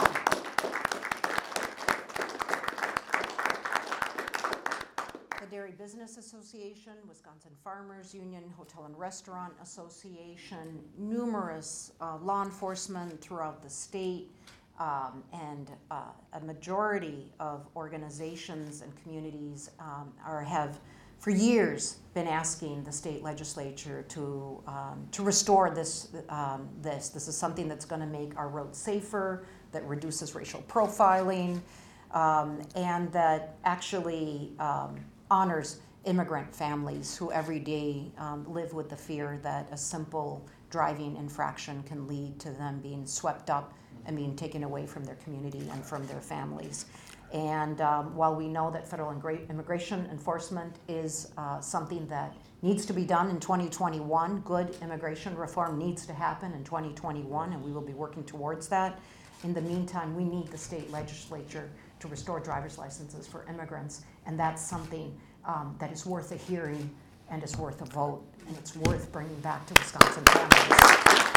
The 5.51 5.54
Dairy 5.65 5.77
Business 5.79 6.19
Association, 6.19 6.93
Wisconsin 7.09 7.53
Farmers 7.63 8.15
Union, 8.15 8.53
Hotel 8.55 8.85
and 8.85 8.99
Restaurant 8.99 9.55
Association, 9.63 10.79
numerous 10.99 11.93
uh, 12.03 12.19
law 12.19 12.45
enforcement 12.45 13.19
throughout 13.23 13.63
the 13.63 13.71
state, 13.71 14.31
um, 14.79 15.25
and 15.33 15.71
uh, 15.91 16.03
a 16.35 16.41
majority 16.41 17.33
of 17.41 17.67
organizations 17.77 18.83
and 18.83 18.95
communities 19.03 19.71
um, 19.81 20.13
are 20.23 20.43
have 20.43 20.81
for 21.19 21.31
years 21.31 21.97
been 22.13 22.29
asking 22.29 22.85
the 22.85 22.93
state 22.93 23.23
legislature 23.23 24.05
to 24.11 24.63
um, 24.67 25.09
to 25.13 25.23
restore 25.23 25.71
this 25.71 26.11
um, 26.29 26.69
this. 26.83 27.09
This 27.09 27.27
is 27.27 27.39
something 27.39 27.69
that's 27.69 27.87
going 27.87 28.03
to 28.03 28.07
make 28.07 28.37
our 28.37 28.51
roads 28.51 28.77
safer 28.77 29.47
that 29.73 29.83
reduces 29.89 30.35
racial 30.35 30.63
profiling 30.69 31.63
um, 32.11 32.61
and 32.77 33.11
that 33.13 33.57
actually 33.65 34.53
um, 34.59 35.01
honors 35.35 35.81
immigrant 36.05 36.55
families 36.55 37.17
who 37.17 37.33
every 37.33 37.59
day 37.59 38.13
um, 38.19 38.47
live 38.53 38.73
with 38.73 38.89
the 38.89 38.97
fear 38.97 39.41
that 39.43 39.67
a 39.73 39.77
simple 39.77 40.47
driving 40.71 41.17
infraction 41.17 41.83
can 41.83 42.07
lead 42.07 42.39
to 42.39 42.51
them 42.51 42.79
being 42.81 43.05
swept 43.05 43.51
up 43.51 43.75
and 44.07 44.17
being 44.17 44.37
taken 44.37 44.63
away 44.63 44.87
from 44.87 45.03
their 45.03 45.17
community 45.17 45.69
and 45.73 45.85
from 45.85 46.07
their 46.07 46.21
families. 46.21 46.87
And 47.33 47.81
um, 47.81 48.15
while 48.15 48.37
we 48.37 48.47
know 48.47 48.71
that 48.71 48.87
federal 48.87 49.11
immigration 49.11 50.07
enforcement 50.13 50.77
is 50.87 51.33
uh, 51.37 51.61
something 51.61 52.07
that 52.07 52.37
needs 52.63 52.87
to 52.87 52.93
be 52.93 53.05
done 53.05 53.29
in 53.29 53.41
2021, 53.41 54.41
good 54.43 54.77
immigration 54.83 55.37
reform 55.37 55.79
needs 55.79 56.07
to 56.07 56.13
happen 56.13 56.53
in 56.53 56.63
2021, 56.63 57.53
and 57.53 57.61
we 57.61 57.73
will 57.73 57.81
be 57.81 57.95
working 57.95 58.23
towards 58.23 58.69
that. 58.69 59.01
In 59.43 59.53
the 59.53 59.63
meantime, 59.63 60.15
we 60.15 60.23
need 60.23 60.47
the 60.49 60.59
state 60.59 60.93
legislature 60.93 61.69
to 62.05 62.09
restore 62.11 62.39
driver's 62.39 62.77
licenses 62.77 63.27
for 63.27 63.47
immigrants. 63.49 64.03
And 64.27 64.39
that's 64.39 64.63
something 64.63 65.19
um, 65.47 65.75
that 65.81 65.91
is 65.91 66.05
worth 66.05 66.33
a 66.33 66.37
hearing 66.37 66.91
and 67.31 67.43
is 67.43 67.57
worth 67.57 67.81
a 67.81 67.87
vote, 67.87 68.23
and 68.47 68.57
it's 68.59 68.77
worth 68.77 69.11
bringing 69.11 69.41
back 69.41 69.67
to 69.67 69.75
Wisconsin 69.75 70.23
families. 70.27 71.34